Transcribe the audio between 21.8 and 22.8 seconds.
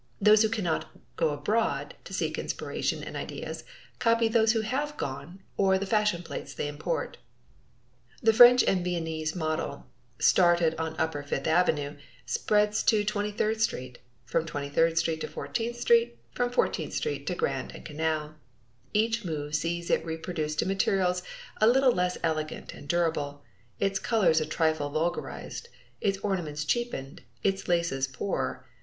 less elegant